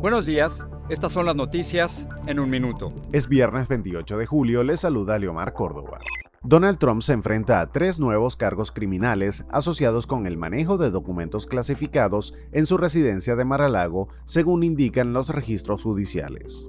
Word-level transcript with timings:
Buenos 0.00 0.24
días, 0.24 0.64
estas 0.88 1.12
son 1.12 1.26
las 1.26 1.36
noticias 1.36 2.08
en 2.26 2.40
un 2.40 2.48
minuto. 2.48 2.88
Es 3.12 3.28
viernes 3.28 3.68
28 3.68 4.16
de 4.16 4.24
julio, 4.24 4.62
le 4.62 4.78
saluda 4.78 5.18
Leomar 5.18 5.52
Córdoba. 5.52 5.98
Donald 6.42 6.78
Trump 6.78 7.02
se 7.02 7.12
enfrenta 7.12 7.60
a 7.60 7.70
tres 7.70 8.00
nuevos 8.00 8.34
cargos 8.34 8.72
criminales 8.72 9.44
asociados 9.50 10.06
con 10.06 10.26
el 10.26 10.38
manejo 10.38 10.78
de 10.78 10.90
documentos 10.90 11.44
clasificados 11.44 12.32
en 12.50 12.64
su 12.64 12.78
residencia 12.78 13.36
de 13.36 13.44
Mar-a-Lago, 13.44 14.08
según 14.24 14.62
indican 14.62 15.12
los 15.12 15.28
registros 15.28 15.82
judiciales. 15.82 16.66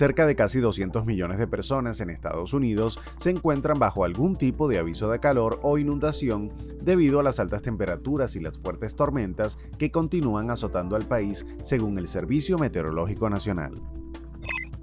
Cerca 0.00 0.24
de 0.24 0.34
casi 0.34 0.60
200 0.60 1.04
millones 1.04 1.36
de 1.36 1.46
personas 1.46 2.00
en 2.00 2.08
Estados 2.08 2.54
Unidos 2.54 2.98
se 3.18 3.28
encuentran 3.28 3.78
bajo 3.78 4.02
algún 4.02 4.34
tipo 4.34 4.66
de 4.66 4.78
aviso 4.78 5.10
de 5.10 5.20
calor 5.20 5.60
o 5.62 5.76
inundación 5.76 6.48
debido 6.80 7.20
a 7.20 7.22
las 7.22 7.38
altas 7.38 7.60
temperaturas 7.60 8.34
y 8.34 8.40
las 8.40 8.58
fuertes 8.58 8.96
tormentas 8.96 9.58
que 9.76 9.90
continúan 9.90 10.50
azotando 10.50 10.96
al 10.96 11.06
país, 11.06 11.44
según 11.62 11.98
el 11.98 12.08
Servicio 12.08 12.56
Meteorológico 12.56 13.28
Nacional. 13.28 13.74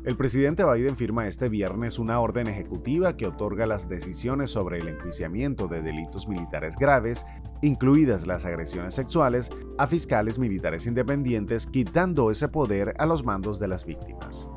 El 0.04 0.16
presidente 0.16 0.64
Biden 0.64 0.96
firma 0.96 1.28
este 1.28 1.50
viernes 1.50 1.98
una 1.98 2.20
orden 2.20 2.46
ejecutiva 2.46 3.18
que 3.18 3.26
otorga 3.26 3.66
las 3.66 3.90
decisiones 3.90 4.52
sobre 4.52 4.78
el 4.78 4.88
enjuiciamiento 4.88 5.68
de 5.68 5.82
delitos 5.82 6.28
militares 6.28 6.76
graves, 6.78 7.26
incluidas 7.64 8.28
las 8.28 8.46
agresiones 8.46 8.94
sexuales, 8.94 9.50
a 9.80 9.88
fiscales 9.88 10.38
militares 10.38 10.86
independientes, 10.86 11.66
quitando 11.66 12.30
ese 12.30 12.50
poder 12.50 12.94
a 13.00 13.08
los 13.08 13.26
mandos 13.26 13.58
de 13.58 13.68
las 13.68 13.84
víctimas. 13.84 14.48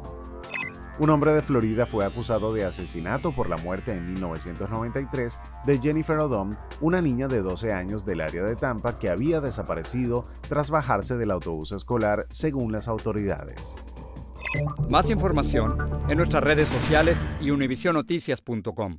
Un 1.01 1.09
hombre 1.09 1.33
de 1.33 1.41
Florida 1.41 1.87
fue 1.87 2.05
acusado 2.05 2.53
de 2.53 2.67
asesinato 2.67 3.33
por 3.33 3.49
la 3.49 3.57
muerte 3.57 3.93
en 3.93 4.05
1993 4.05 5.39
de 5.65 5.79
Jennifer 5.79 6.19
Odom, 6.19 6.55
una 6.83 7.01
niña 7.01 7.27
de 7.27 7.41
12 7.41 7.73
años 7.73 8.05
del 8.05 8.21
área 8.21 8.43
de 8.43 8.55
Tampa 8.55 8.99
que 8.99 9.09
había 9.09 9.41
desaparecido 9.41 10.25
tras 10.47 10.71
bajarse 10.71 11.17
del 11.17 11.31
autobús 11.31 11.73
escolar, 11.73 12.27
según 12.29 12.71
las 12.71 12.87
autoridades. 12.87 13.77
Más 14.91 15.09
información 15.09 15.79
en 16.11 16.19
nuestras 16.19 16.45
redes 16.45 16.69
sociales 16.69 17.17
y 17.41 17.51
univisionoticias.com. 17.51 18.99